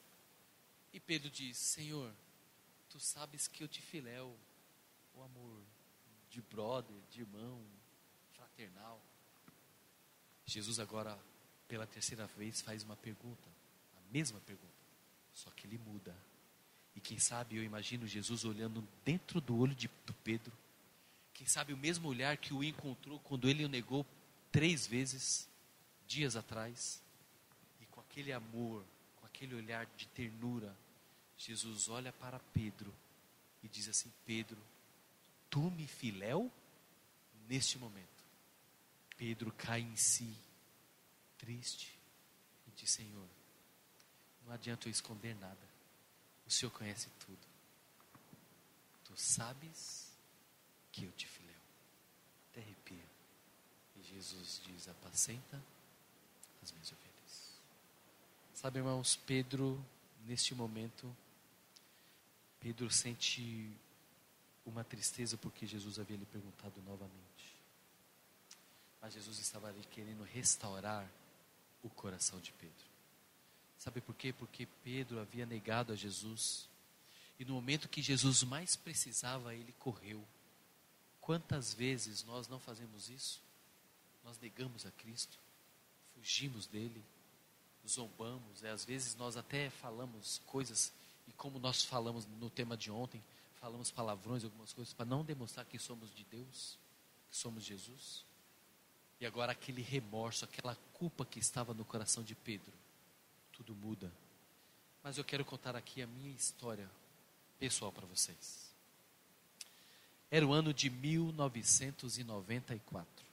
[0.93, 2.13] E Pedro diz: Senhor,
[2.91, 4.37] tu sabes que eu te filéu,
[5.15, 5.63] o amor
[6.29, 7.61] de brother, de irmão,
[8.35, 9.01] fraternal.
[10.45, 11.19] Jesus agora,
[11.67, 13.49] pela terceira vez, faz uma pergunta,
[13.97, 14.69] a mesma pergunta,
[15.33, 16.15] só que ele muda.
[16.95, 20.53] E quem sabe eu imagino Jesus olhando dentro do olho de, do Pedro,
[21.35, 24.07] quem sabe o mesmo olhar que o encontrou quando ele o negou
[24.53, 25.49] três vezes,
[26.07, 27.03] dias atrás,
[27.81, 28.85] e com aquele amor,
[29.17, 30.75] com aquele olhar de ternura,
[31.37, 32.95] Jesus olha para Pedro
[33.65, 34.63] e diz assim: Pedro,
[35.51, 36.51] tu me filéu?
[37.49, 38.25] Neste momento,
[39.19, 40.35] Pedro cai em si,
[41.37, 41.99] triste,
[42.67, 43.29] e diz: Senhor,
[44.47, 45.69] não adianta eu esconder nada,
[46.47, 47.47] o Senhor conhece tudo.
[49.05, 50.04] Tu sabes
[50.95, 51.55] que eu te filéu.
[52.51, 53.05] Até arrepia.
[53.97, 55.61] E Jesus diz: Apacenta
[56.63, 57.59] as minhas ovelhas.
[58.55, 59.85] Sabe, irmãos, Pedro,
[60.25, 61.15] neste momento,
[62.61, 63.71] Pedro sente
[64.65, 67.57] uma tristeza porque Jesus havia lhe perguntado novamente.
[69.01, 71.11] Mas Jesus estava ali querendo restaurar
[71.83, 72.87] o coração de Pedro.
[73.77, 74.33] Sabe por quê?
[74.33, 76.69] Porque Pedro havia negado a Jesus.
[77.39, 80.25] E no momento que Jesus mais precisava, ele correu.
[81.25, 83.41] Quantas vezes nós não fazemos isso?
[84.23, 85.39] Nós negamos a Cristo,
[86.15, 87.03] fugimos dele,
[87.89, 90.93] zombamos, e às vezes nós até falamos coisas
[91.27, 93.25] e como nós falamos no tema de ontem,
[93.59, 96.79] falamos palavrões, algumas coisas, para não demonstrar que somos de Deus,
[97.31, 98.23] que somos Jesus.
[99.19, 102.71] E agora aquele remorso, aquela culpa que estava no coração de Pedro,
[103.51, 104.13] tudo muda.
[105.03, 106.91] Mas eu quero contar aqui a minha história
[107.59, 108.64] pessoal para vocês.
[110.35, 113.25] Era o ano de 1994.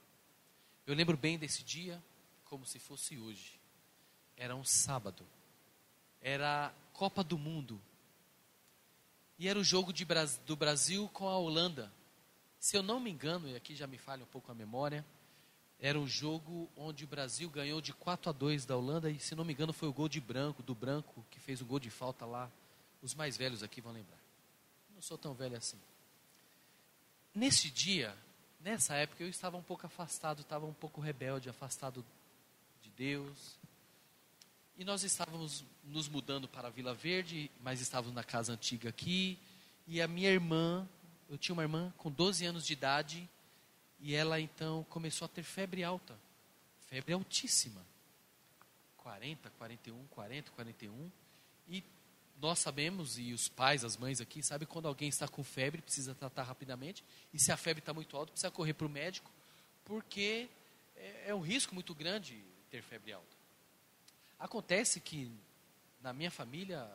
[0.85, 1.99] Eu lembro bem desse dia
[2.45, 3.59] como se fosse hoje.
[4.37, 5.25] Era um sábado.
[6.21, 7.81] Era Copa do Mundo.
[9.39, 10.05] E era o jogo de,
[10.45, 11.91] do Brasil com a Holanda.
[12.59, 15.03] Se eu não me engano, e aqui já me falha um pouco a memória,
[15.79, 19.33] era um jogo onde o Brasil ganhou de 4 a 2 da Holanda e se
[19.33, 21.89] não me engano foi o gol de branco, do branco, que fez o gol de
[21.89, 22.47] falta lá.
[23.01, 24.19] Os mais velhos aqui vão lembrar.
[24.93, 25.79] Não sou tão velho assim.
[27.33, 28.13] Nesse dia,
[28.59, 32.05] nessa época eu estava um pouco afastado, estava um pouco rebelde, afastado
[32.81, 33.57] de Deus,
[34.77, 39.37] e nós estávamos nos mudando para a Vila Verde, mas estávamos na casa antiga aqui.
[39.87, 40.87] E a minha irmã,
[41.29, 43.29] eu tinha uma irmã com 12 anos de idade,
[43.99, 46.17] e ela então começou a ter febre alta.
[46.87, 47.85] Febre altíssima.
[48.97, 51.11] 40, 41, 40, 41.
[51.69, 51.83] E
[52.41, 56.15] nós sabemos, e os pais, as mães aqui, sabem quando alguém está com febre, precisa
[56.15, 57.03] tratar rapidamente.
[57.31, 59.31] E se a febre está muito alta, precisa correr para o médico,
[59.85, 60.49] porque
[60.95, 63.37] é, é um risco muito grande ter febre alta.
[64.39, 65.31] Acontece que
[66.01, 66.91] na minha família,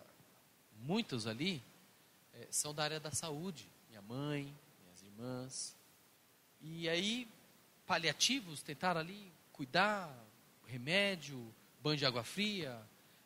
[0.80, 1.62] muitos ali
[2.34, 3.68] é, são da área da saúde.
[3.88, 5.76] Minha mãe, minhas irmãs.
[6.60, 7.28] E aí,
[7.86, 10.12] paliativos tentaram ali cuidar,
[10.66, 12.82] remédio, banho de água fria,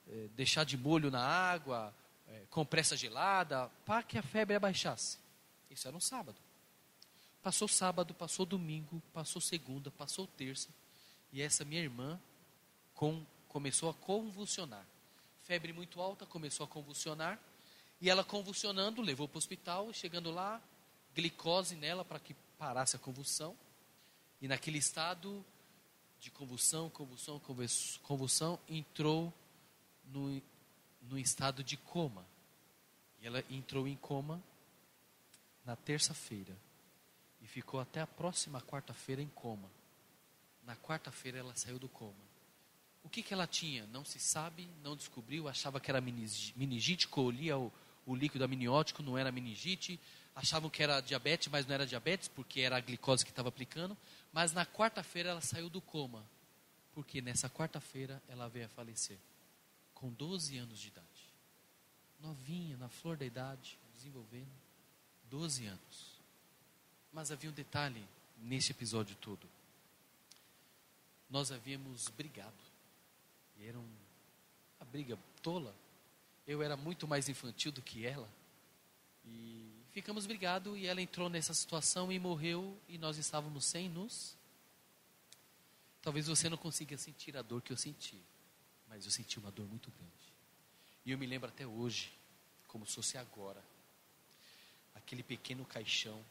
[0.07, 1.95] é, deixar de molho na água,
[2.31, 5.19] é, compressa gelada, para que a febre abaixasse.
[5.69, 6.39] Isso era um sábado.
[7.43, 10.69] Passou sábado, passou domingo, passou segunda, passou terça.
[11.33, 12.21] E essa minha irmã,
[12.95, 14.87] com começou a convulsionar.
[15.43, 17.39] Febre muito alta, começou a convulsionar.
[18.01, 19.93] E ela convulsionando, levou para o hospital.
[19.93, 20.63] Chegando lá,
[21.15, 23.57] glicose nela para que parasse a convulsão.
[24.41, 25.45] E naquele estado
[26.21, 27.41] de convulsão, convulsão,
[28.03, 29.33] convulsão, entrou
[30.05, 30.41] no,
[31.11, 32.25] no estado de coma.
[33.21, 34.43] E ela entrou em coma
[35.65, 36.57] na terça-feira.
[37.43, 39.69] E ficou até a próxima quarta-feira em coma.
[40.65, 42.31] Na quarta-feira ela saiu do coma.
[43.03, 43.87] O que, que ela tinha?
[43.87, 47.73] Não se sabe, não descobriu, achava que era meningite, colhia o,
[48.07, 49.99] o líquido amniótico, não era meningite,
[50.35, 53.97] achavam que era diabetes, mas não era diabetes, porque era a glicose que estava aplicando.
[54.33, 56.25] Mas na quarta-feira ela saiu do coma,
[56.95, 59.19] porque nessa quarta-feira ela veio a falecer,
[60.01, 61.07] com 12 anos de idade.
[62.21, 64.51] Novinha, na flor da idade, desenvolvendo,
[65.31, 66.21] 12 anos.
[67.13, 68.03] Mas havia um detalhe
[68.39, 69.47] nesse episódio todo.
[71.29, 72.53] Nós havíamos brigado.
[73.59, 75.75] E era uma briga tola.
[76.47, 78.29] Eu era muito mais infantil do que ela.
[79.27, 84.35] E ficamos brigados e ela entrou nessa situação e morreu e nós estávamos sem nos.
[86.03, 88.21] Talvez você não consiga sentir a dor que eu senti,
[88.91, 90.35] mas eu senti uma dor muito grande.
[91.07, 92.13] E eu me lembro até hoje,
[92.69, 93.65] como se fosse agora,
[94.95, 96.23] aquele pequeno caixão,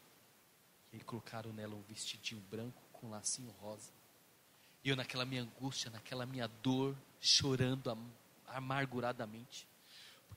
[0.92, 3.90] e colocaram nela um vestidinho branco com um lacinho rosa.
[4.84, 7.96] E eu naquela minha angústia, naquela minha dor, chorando
[8.46, 9.66] amarguradamente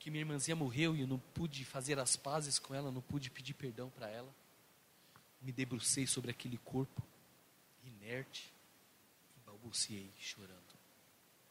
[0.04, 3.30] porque minha irmãzinha morreu e eu não pude fazer as pazes com ela, não pude
[3.30, 4.36] pedir perdão para ela.
[5.42, 7.02] Me debrucei sobre aquele corpo
[7.86, 8.52] inerte
[9.38, 10.63] e balbuciei chorando.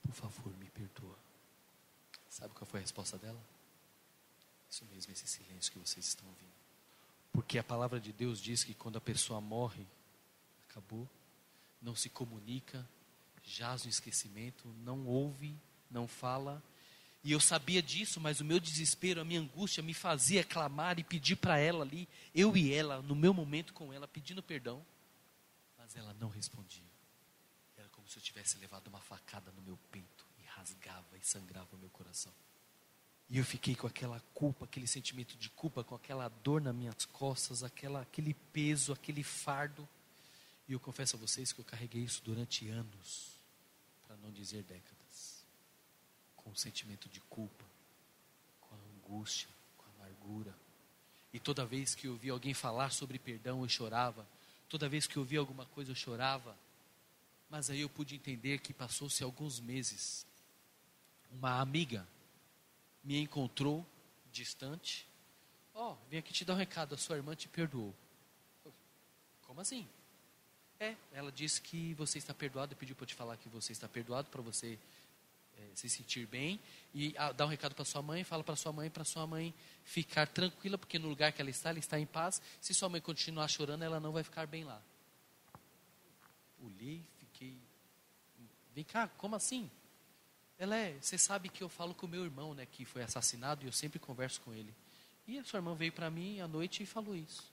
[0.03, 1.17] Por favor, me perdoa.
[2.29, 3.41] Sabe qual foi a resposta dela?
[4.71, 6.53] Isso mesmo, esse silêncio que vocês estão ouvindo.
[7.33, 9.87] Porque a palavra de Deus diz que quando a pessoa morre,
[10.69, 11.09] acabou,
[11.81, 12.87] não se comunica,
[13.45, 15.55] jaz no esquecimento, não ouve,
[15.91, 16.63] não fala,
[17.25, 21.05] e eu sabia disso, mas o meu desespero, a minha angústia me fazia clamar e
[21.05, 24.85] pedir para ela ali, eu e ela, no meu momento com ela, pedindo perdão.
[25.79, 26.92] Mas ela não respondia.
[28.13, 31.89] Se eu tivesse levado uma facada no meu peito e rasgava e sangrava o meu
[31.89, 32.31] coração.
[33.31, 37.07] E eu fiquei com aquela culpa, aquele sentimento de culpa, com aquela dor nas minhas
[37.07, 39.89] costas, aquela, aquele peso, aquele fardo.
[40.69, 43.31] E eu confesso a vocês que eu carreguei isso durante anos,
[44.07, 45.43] para não dizer décadas
[46.37, 47.65] com o sentimento de culpa,
[48.61, 49.49] com a angústia,
[49.79, 50.55] com a amargura.
[51.33, 54.29] E toda vez que eu ouvia alguém falar sobre perdão, eu chorava.
[54.69, 56.55] Toda vez que eu ouvia alguma coisa, eu chorava.
[57.53, 60.27] Mas aí eu pude entender que passou-se alguns meses.
[61.31, 62.09] Uma amiga
[63.05, 63.87] me encontrou
[64.33, 65.07] distante.
[65.75, 67.95] Ó, oh, vim aqui te dar um recado, a sua irmã te perdoou.
[69.43, 69.87] Como assim?
[70.81, 73.87] É, ela disse que você está perdoado, pediu para eu te falar que você está
[73.87, 74.79] perdoado, para você
[75.59, 76.59] é, se sentir bem
[76.95, 79.53] e a, dá um recado para sua mãe, fala para sua mãe, para sua mãe
[79.85, 82.41] ficar tranquila, porque no lugar que ela está, ela está em paz.
[82.63, 84.81] Se sua mãe continuar chorando, ela não vai ficar bem lá.
[86.65, 87.12] Olhei.
[88.75, 89.71] Vem cá, como assim?
[90.59, 93.65] Ela é, você sabe que eu falo com o meu irmão, né, que foi assassinado
[93.65, 94.75] e eu sempre converso com ele.
[95.27, 97.51] E a sua irmã veio para mim à noite e falou isso.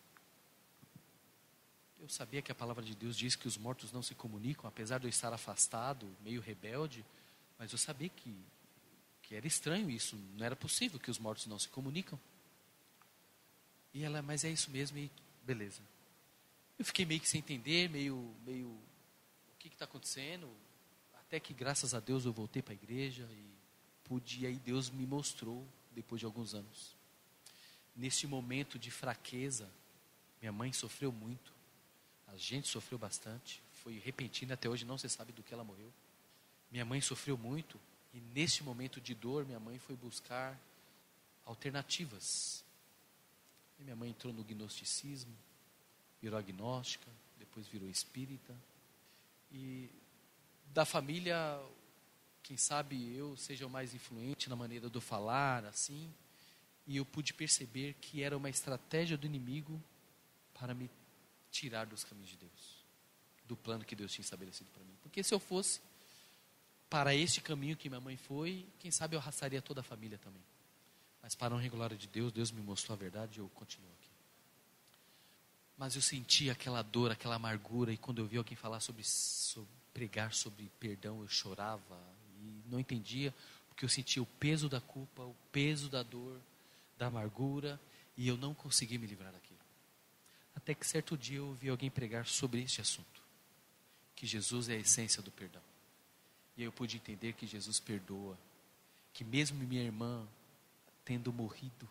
[1.99, 4.99] Eu sabia que a palavra de Deus diz que os mortos não se comunicam, apesar
[4.99, 7.05] de eu estar afastado, meio rebelde.
[7.57, 8.33] Mas eu sabia que,
[9.21, 12.17] que era estranho isso, não era possível que os mortos não se comunicam.
[13.93, 15.11] E ela, mas é isso mesmo, e
[15.43, 15.81] beleza.
[16.77, 20.49] Eu fiquei meio que sem entender, meio, meio, o que está acontecendo?
[21.29, 23.53] Até que, graças a Deus, eu voltei para a igreja e
[24.03, 26.95] pude, e aí Deus me mostrou, depois de alguns anos.
[27.95, 29.69] Nesse momento de fraqueza,
[30.41, 31.53] minha mãe sofreu muito,
[32.27, 35.93] a gente sofreu bastante, foi repentino, até hoje não se sabe do que ela morreu.
[36.71, 37.79] Minha mãe sofreu muito
[38.11, 40.59] e nesse momento de dor, minha mãe foi buscar
[41.45, 42.65] alternativas.
[43.79, 45.35] E minha mãe entrou no gnosticismo,
[46.19, 48.55] virou agnóstica, depois virou espírita.
[49.51, 49.91] E
[50.73, 51.35] da família,
[52.43, 56.13] quem sabe eu seja o mais influente na maneira de falar, assim.
[56.85, 59.81] E eu pude perceber que era uma estratégia do inimigo
[60.53, 60.89] para me
[61.51, 62.85] tirar dos caminhos de Deus,
[63.45, 64.95] do plano que Deus tinha estabelecido para mim.
[65.01, 65.81] Porque se eu fosse
[66.89, 70.41] para este caminho que minha mãe foi, quem sabe eu arrastaria toda a família também.
[71.21, 74.09] Mas para honra glória de Deus, Deus me mostrou a verdade e eu continuo aqui.
[75.77, 79.78] Mas eu senti aquela dor, aquela amargura, e quando eu vi alguém falar sobre, sobre
[79.93, 81.99] pregar sobre perdão, eu chorava
[82.41, 83.33] e não entendia,
[83.67, 86.39] porque eu sentia o peso da culpa, o peso da dor,
[86.97, 87.79] da amargura,
[88.17, 89.59] e eu não conseguia me livrar daquilo.
[90.55, 93.21] Até que certo dia eu ouvi alguém pregar sobre este assunto,
[94.15, 95.61] que Jesus é a essência do perdão.
[96.57, 98.37] E eu pude entender que Jesus perdoa.
[99.13, 100.27] Que mesmo minha irmã
[101.05, 101.89] tendo morrido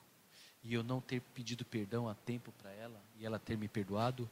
[0.63, 4.29] e eu não ter pedido perdão a tempo para ela e ela ter me perdoado,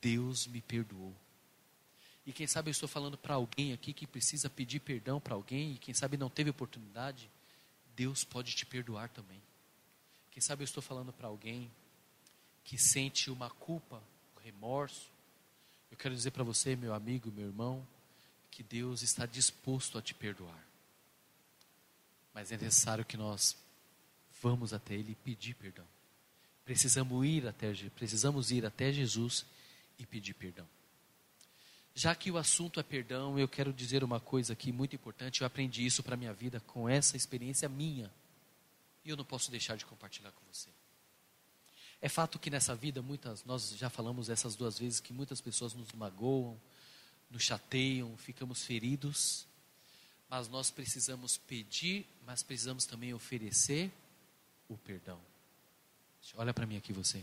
[0.00, 1.14] Deus me perdoou.
[2.26, 5.72] E quem sabe eu estou falando para alguém aqui que precisa pedir perdão para alguém
[5.72, 7.30] e quem sabe não teve oportunidade,
[7.96, 9.40] Deus pode te perdoar também.
[10.30, 11.70] Quem sabe eu estou falando para alguém
[12.64, 14.02] que sente uma culpa,
[14.42, 15.10] remorso.
[15.90, 17.86] Eu quero dizer para você, meu amigo, meu irmão,
[18.50, 20.64] que Deus está disposto a te perdoar.
[22.32, 23.56] Mas é necessário que nós
[24.40, 25.86] vamos até Ele pedir perdão.
[26.64, 29.44] Precisamos ir até, precisamos ir até Jesus
[29.98, 30.66] e pedir perdão.
[31.94, 35.40] Já que o assunto é perdão, eu quero dizer uma coisa aqui muito importante.
[35.40, 38.10] Eu aprendi isso para a minha vida com essa experiência minha.
[39.04, 40.68] E eu não posso deixar de compartilhar com você.
[42.00, 45.74] É fato que nessa vida, muitas, nós já falamos essas duas vezes, que muitas pessoas
[45.74, 46.58] nos magoam,
[47.30, 49.46] nos chateiam, ficamos feridos.
[50.28, 53.90] Mas nós precisamos pedir, mas precisamos também oferecer
[54.68, 55.20] o perdão.
[56.36, 57.22] Olha para mim aqui você.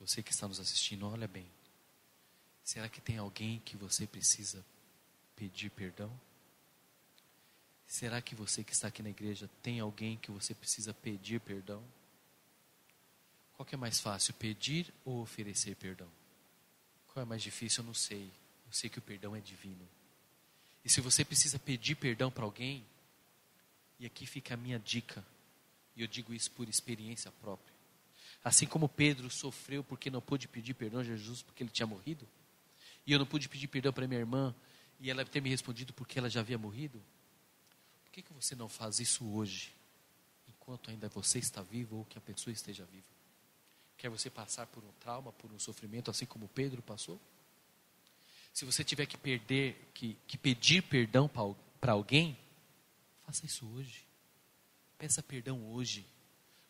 [0.00, 1.46] Você que está nos assistindo, olha bem.
[2.64, 4.64] Será que tem alguém que você precisa
[5.34, 6.12] pedir perdão?
[7.86, 11.82] Será que você que está aqui na igreja tem alguém que você precisa pedir perdão?
[13.54, 16.08] Qual que é mais fácil, pedir ou oferecer perdão?
[17.08, 17.82] Qual é mais difícil?
[17.82, 18.32] Eu não sei.
[18.66, 19.86] Eu sei que o perdão é divino.
[20.84, 22.84] E se você precisa pedir perdão para alguém,
[24.00, 25.24] e aqui fica a minha dica,
[25.94, 27.72] e eu digo isso por experiência própria.
[28.42, 32.26] Assim como Pedro sofreu porque não pôde pedir perdão a Jesus porque ele tinha morrido,
[33.06, 34.54] e eu não pude pedir perdão para minha irmã
[35.00, 37.02] e ela ter me respondido porque ela já havia morrido?
[38.04, 39.74] Por que, que você não faz isso hoje,
[40.48, 43.06] enquanto ainda você está vivo ou que a pessoa esteja viva?
[43.96, 47.20] Quer você passar por um trauma, por um sofrimento, assim como Pedro passou?
[48.52, 51.28] Se você tiver que perder, que, que pedir perdão
[51.80, 52.38] para alguém,
[53.24, 54.04] faça isso hoje.
[54.98, 56.06] Peça perdão hoje.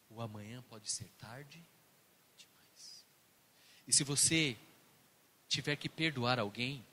[0.09, 1.63] O amanhã pode ser tarde
[2.37, 3.05] demais.
[3.89, 4.57] E se você
[5.53, 6.85] tiver que perdoar alguém,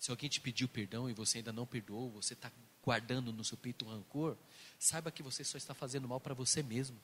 [0.00, 2.50] se alguém te pediu perdão e você ainda não perdoou, você está
[2.82, 4.36] guardando no seu peito um rancor,
[4.78, 7.00] saiba que você só está fazendo mal para você mesmo.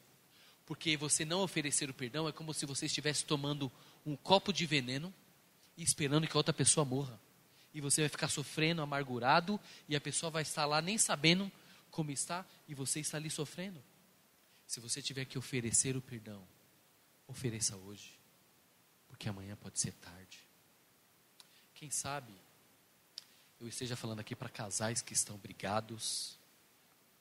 [0.67, 3.71] Porque você não oferecer o perdão é como se você estivesse tomando
[4.05, 5.15] um copo de veneno
[5.77, 7.21] e esperando que a outra pessoa morra.
[7.73, 11.51] E você vai ficar sofrendo, amargurado, e a pessoa vai estar lá nem sabendo
[11.89, 13.81] como está, e você está ali sofrendo.
[14.67, 16.47] Se você tiver que oferecer o perdão,
[17.29, 18.19] ofereça hoje,
[19.09, 20.50] porque amanhã pode ser tarde.
[21.81, 22.31] Quem sabe
[23.59, 26.39] eu esteja falando aqui para casais que estão brigados,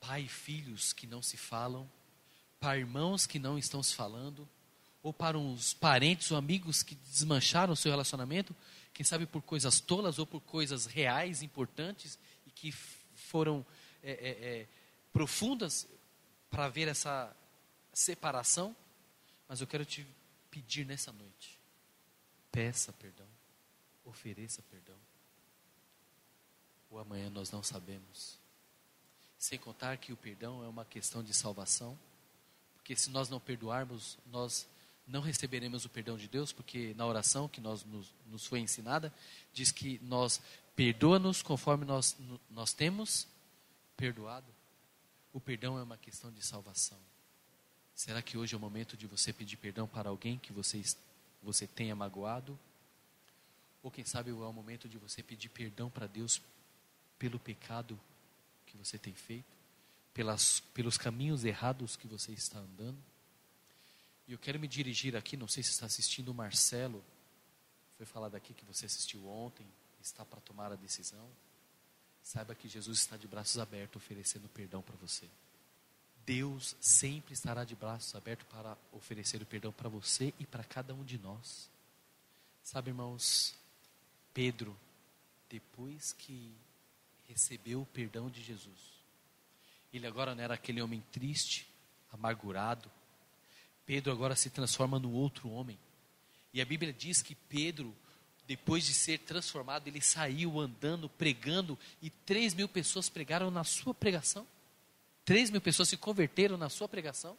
[0.02, 1.90] pai e filhos que não se falam,
[2.60, 4.46] para irmãos que não estão se falando,
[5.02, 8.54] ou para uns parentes ou amigos que desmancharam o seu relacionamento,
[8.94, 12.74] quem sabe por coisas tolas ou por coisas reais, importantes e que
[13.16, 13.66] foram
[14.04, 14.68] é, é, é,
[15.14, 15.88] profundas
[16.50, 17.34] para ver essa
[17.94, 18.76] separação.
[19.48, 20.06] Mas eu quero te
[20.52, 21.58] pedir nessa noite:
[22.52, 23.29] peça perdão
[24.10, 24.96] ofereça perdão.
[26.90, 28.38] O amanhã nós não sabemos.
[29.38, 31.98] Sem contar que o perdão é uma questão de salvação,
[32.76, 34.68] porque se nós não perdoarmos, nós
[35.08, 39.14] não receberemos o perdão de Deus, porque na oração que nós, nos, nos foi ensinada,
[39.54, 40.42] diz que nós
[40.76, 42.18] perdoa-nos conforme nós,
[42.50, 43.28] nós temos
[43.96, 44.48] perdoado.
[45.34, 46.98] O perdão é uma questão de salvação.
[47.96, 50.82] Será que hoje é o momento de você pedir perdão para alguém que você,
[51.44, 52.58] você tenha magoado?
[53.82, 56.42] Ou quem sabe é o momento de você pedir perdão para Deus
[57.18, 58.00] pelo pecado
[58.66, 59.46] que você tem feito,
[60.14, 62.98] pelas, pelos caminhos errados que você está andando.
[64.28, 67.04] E eu quero me dirigir aqui, não sei se está assistindo o Marcelo,
[67.98, 69.66] foi falado aqui que você assistiu ontem,
[70.02, 71.30] está para tomar a decisão.
[72.24, 75.28] Saiba que Jesus está de braços abertos oferecendo perdão para você.
[76.26, 80.94] Deus sempre estará de braços abertos para oferecer o perdão para você e para cada
[80.94, 81.70] um de nós.
[82.64, 83.59] Sabe, irmãos,
[84.34, 84.78] Pedro,
[85.50, 86.54] depois que
[87.28, 89.00] recebeu o perdão de Jesus,
[89.94, 91.68] ele agora não era aquele homem triste,
[92.12, 92.90] amargurado.
[93.86, 95.78] Pedro agora se transforma no outro homem.
[96.54, 97.96] E a Bíblia diz que Pedro,
[98.48, 103.94] depois de ser transformado, ele saiu andando, pregando, e três mil pessoas pregaram na sua
[103.94, 104.48] pregação.
[105.26, 107.38] Três mil pessoas se converteram na sua pregação.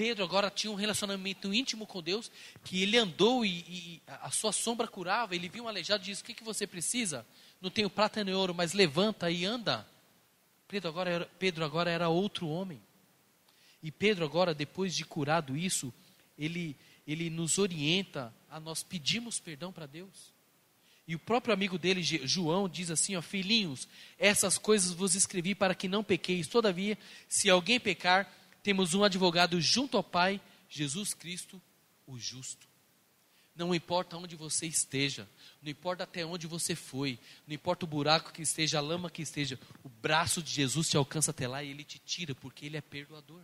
[0.00, 2.30] Pedro agora tinha um relacionamento íntimo com Deus,
[2.64, 5.36] que ele andou e, e a sua sombra curava.
[5.36, 7.26] Ele viu um aleijado e disse: O que, que você precisa?
[7.60, 9.86] Não tenho prata nem ouro, mas levanta e anda.
[10.66, 12.80] Pedro agora, era, Pedro agora era outro homem.
[13.82, 15.92] E Pedro agora, depois de curado isso,
[16.38, 16.74] ele,
[17.06, 20.32] ele nos orienta a nós pedirmos perdão para Deus.
[21.06, 23.86] E o próprio amigo dele, João, diz assim: ó, Filhinhos,
[24.18, 26.48] essas coisas vos escrevi para que não pequeis.
[26.48, 26.96] Todavia,
[27.28, 31.60] se alguém pecar, temos um advogado junto ao Pai, Jesus Cristo,
[32.06, 32.68] o justo.
[33.54, 35.28] Não importa onde você esteja,
[35.60, 39.22] não importa até onde você foi, não importa o buraco que esteja, a lama que
[39.22, 42.76] esteja, o braço de Jesus te alcança até lá e ele te tira, porque ele
[42.76, 43.42] é perdoador.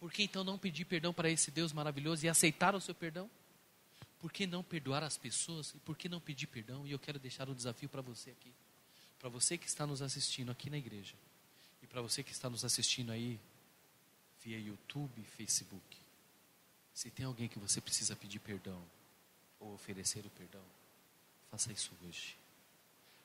[0.00, 3.30] Por que então não pedir perdão para esse Deus maravilhoso e aceitar o seu perdão?
[4.24, 6.86] por que não perdoar as pessoas e por que não pedir perdão?
[6.86, 8.50] E eu quero deixar um desafio para você aqui.
[9.18, 11.12] Para você que está nos assistindo aqui na igreja.
[11.82, 13.38] E para você que está nos assistindo aí
[14.44, 15.98] via YouTube, Facebook.
[16.92, 18.80] Se tem alguém que você precisa pedir perdão
[19.58, 20.62] ou oferecer o perdão,
[21.50, 22.36] faça isso hoje.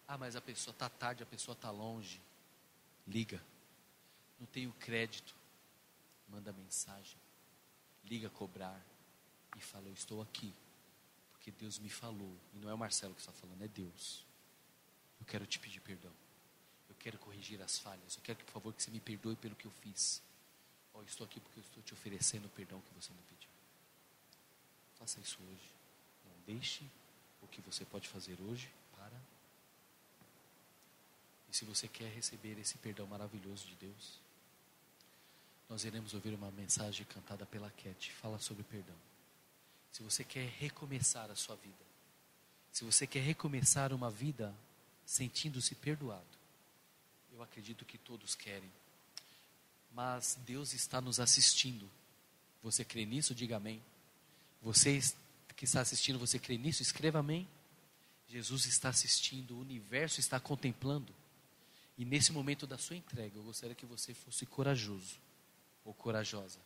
[0.07, 2.19] Ah, mas a pessoa está tarde, a pessoa está longe.
[3.05, 3.43] Liga.
[4.39, 5.35] Não tenho crédito.
[6.29, 7.17] Manda mensagem.
[8.05, 8.81] Liga cobrar.
[9.55, 10.53] E fala: Eu estou aqui.
[11.31, 12.33] Porque Deus me falou.
[12.53, 14.25] E não é o Marcelo que está falando, é Deus.
[15.19, 16.13] Eu quero te pedir perdão.
[16.87, 18.15] Eu quero corrigir as falhas.
[18.15, 20.23] Eu quero, por favor, que você me perdoe pelo que eu fiz.
[20.93, 23.49] Oh, estou aqui porque eu estou te oferecendo o perdão que você me pediu.
[24.97, 25.73] Faça isso hoje.
[26.25, 26.83] Não deixe
[27.41, 29.17] o que você pode fazer hoje para
[31.49, 34.19] e se você quer receber esse perdão maravilhoso de Deus,
[35.67, 38.95] nós iremos ouvir uma mensagem cantada pela Cat, fala sobre perdão.
[39.91, 41.85] Se você quer recomeçar a sua vida,
[42.71, 44.55] se você quer recomeçar uma vida
[45.05, 46.37] sentindo-se perdoado,
[47.31, 48.71] eu acredito que todos querem,
[49.91, 51.89] mas Deus está nos assistindo.
[52.61, 53.33] Você crê nisso?
[53.33, 53.81] Diga amém.
[54.61, 54.99] Você
[55.55, 56.81] que está assistindo, você crê nisso?
[56.81, 57.47] Escreva amém.
[58.27, 61.13] Jesus está assistindo, o universo está contemplando.
[61.97, 65.17] E nesse momento da sua entrega, eu gostaria que você fosse corajoso
[65.83, 66.59] ou corajosa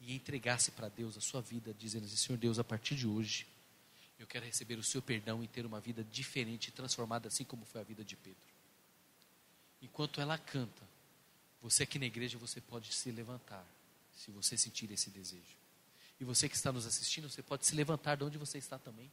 [0.00, 3.46] e entregasse para Deus a sua vida, dizendo assim: Senhor Deus, a partir de hoje,
[4.18, 7.80] eu quero receber o seu perdão e ter uma vida diferente transformada, assim como foi
[7.80, 8.40] a vida de Pedro.
[9.80, 10.82] Enquanto ela canta,
[11.60, 13.66] você aqui na igreja, você pode se levantar,
[14.14, 15.56] se você sentir esse desejo.
[16.20, 19.10] E você que está nos assistindo, você pode se levantar de onde você está também,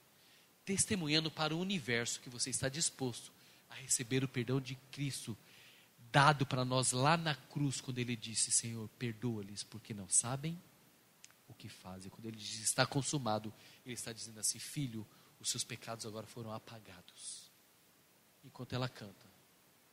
[0.66, 3.32] testemunhando para o universo que você está disposto
[3.70, 5.38] a receber o perdão de Cristo
[6.12, 10.62] dado para nós lá na cruz, quando ele disse: Senhor, perdoa-lhes, porque não sabem
[11.48, 12.10] o que fazem.
[12.12, 13.52] Quando ele diz está consumado,
[13.84, 15.06] ele está dizendo assim: Filho,
[15.40, 17.52] os seus pecados agora foram apagados.
[18.46, 19.26] Enquanto ela canta,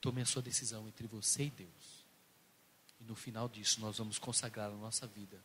[0.00, 1.99] tome a sua decisão entre você e Deus.
[3.00, 5.42] E no final disso, nós vamos consagrar a nossa vida,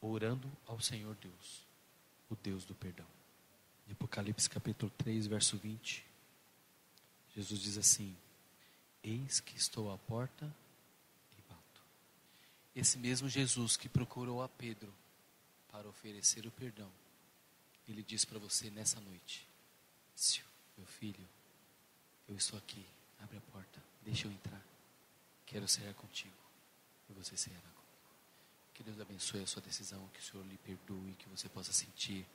[0.00, 1.64] orando ao Senhor Deus,
[2.28, 3.06] o Deus do perdão.
[3.88, 6.04] Em Apocalipse capítulo 3, verso 20.
[7.34, 8.16] Jesus diz assim:
[9.02, 10.44] Eis que estou à porta
[11.38, 11.82] e bato.
[12.74, 14.92] Esse mesmo Jesus que procurou a Pedro
[15.70, 16.90] para oferecer o perdão,
[17.88, 19.46] ele diz para você nessa noite:
[20.76, 21.28] Meu filho,
[22.28, 22.84] eu estou aqui,
[23.20, 24.62] abre a porta, deixa eu entrar.
[25.46, 26.41] Quero ser contigo
[27.12, 27.72] você comigo.
[28.74, 32.26] Que Deus abençoe a sua decisão, que o Senhor lhe perdoe, que você possa sentir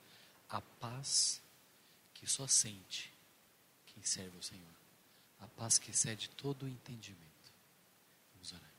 [0.48, 1.40] a paz
[2.14, 3.12] que só sente
[3.86, 4.78] quem serve o Senhor
[5.40, 7.52] a paz que excede todo o entendimento.
[8.34, 8.70] Vamos orar.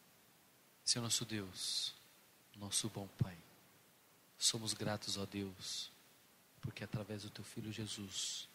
[0.83, 1.93] Senhor nosso Deus,
[2.55, 3.37] nosso bom Pai,
[4.37, 5.91] somos gratos, ó Deus,
[6.61, 8.47] porque através do Teu Filho Jesus,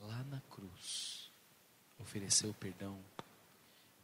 [0.00, 1.30] lá na cruz,
[1.98, 3.02] ofereceu perdão,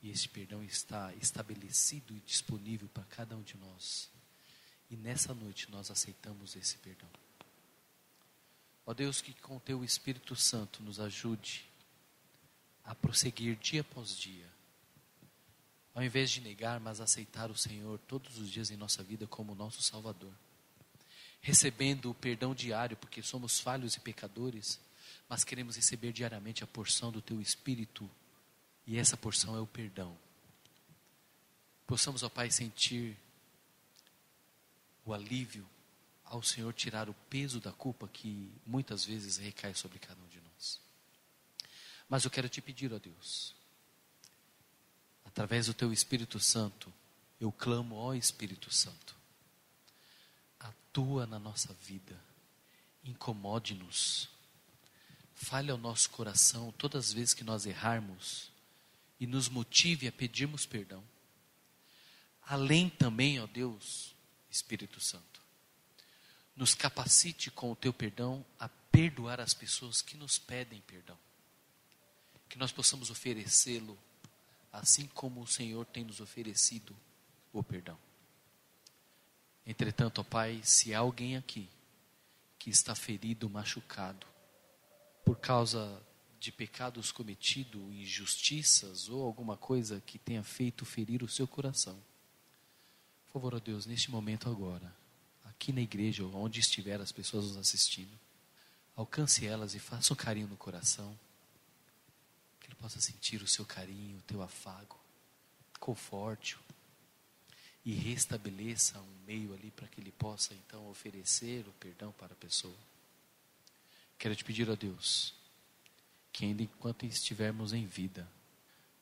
[0.02, 4.10] e esse perdão está estabelecido e disponível para cada um de nós.
[4.90, 7.08] E nessa noite nós aceitamos esse perdão.
[8.86, 11.68] Ó Deus, que com Teu Espírito Santo nos ajude
[12.84, 14.48] a prosseguir dia após dia.
[15.94, 19.54] Ao invés de negar, mas aceitar o Senhor todos os dias em nossa vida como
[19.54, 20.32] nosso Salvador.
[21.40, 24.80] Recebendo o perdão diário, porque somos falhos e pecadores,
[25.28, 28.08] mas queremos receber diariamente a porção do Teu Espírito,
[28.88, 30.18] e essa porção é o perdão.
[31.86, 33.18] Possamos, ó Pai, sentir
[35.04, 35.68] o alívio
[36.24, 40.40] ao Senhor tirar o peso da culpa que muitas vezes recai sobre cada um de
[40.40, 40.80] nós.
[42.08, 43.54] Mas eu quero te pedir, ó Deus,
[45.22, 46.90] através do teu Espírito Santo,
[47.38, 49.14] eu clamo, ó Espírito Santo,
[50.58, 52.18] atua na nossa vida,
[53.04, 54.30] incomode-nos,
[55.34, 58.50] fale ao nosso coração todas as vezes que nós errarmos
[59.18, 61.02] e nos motive a pedirmos perdão.
[62.42, 64.14] Além também, ó Deus,
[64.50, 65.42] Espírito Santo,
[66.56, 71.18] nos capacite com o teu perdão a perdoar as pessoas que nos pedem perdão
[72.48, 73.98] que nós possamos oferecê-lo,
[74.72, 76.96] assim como o Senhor tem nos oferecido
[77.52, 77.98] o perdão.
[79.66, 81.68] Entretanto, ó Pai, se há alguém aqui
[82.58, 84.26] que está ferido, machucado,
[85.24, 86.02] por causa
[86.40, 92.00] de pecados cometidos, injustiças ou alguma coisa que tenha feito ferir o seu coração,
[93.26, 94.94] por favor, ó Deus, neste momento agora,
[95.44, 98.18] aqui na igreja, onde estiver as pessoas nos assistindo,
[98.96, 101.16] alcance elas e faça um carinho no coração
[102.58, 104.98] que ele possa sentir o seu carinho, o teu afago,
[105.78, 106.58] conforte-o
[107.84, 112.36] e restabeleça um meio ali para que ele possa então oferecer o perdão para a
[112.36, 112.76] pessoa.
[114.18, 115.34] Quero te pedir, ó Deus,
[116.38, 118.24] que ainda enquanto estivermos em vida,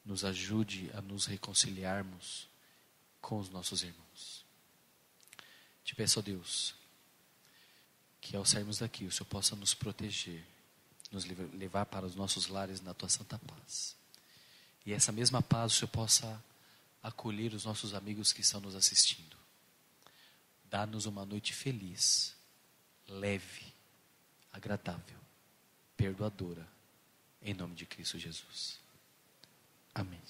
[0.07, 2.49] nos ajude a nos reconciliarmos
[3.21, 4.43] com os nossos irmãos.
[5.85, 6.75] Te peço, ó Deus,
[8.23, 10.43] que ao sairmos daqui o Senhor possa nos proteger,
[11.13, 13.95] nos levar para os nossos lares na tua santa paz.
[14.87, 16.43] E essa mesma paz o Senhor possa
[17.03, 19.37] acolher os nossos amigos que estão nos assistindo.
[20.71, 22.35] Dá-nos uma noite feliz,
[23.07, 23.75] leve,
[24.55, 25.21] agradável,
[25.99, 26.76] perdoadora,
[27.47, 28.81] em nome de Cristo Jesus.
[29.95, 30.21] Amém.